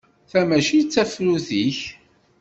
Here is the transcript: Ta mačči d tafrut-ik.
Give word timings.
Ta 0.29 0.41
mačči 0.49 0.79
d 0.81 0.87
tafrut-ik. 0.93 1.79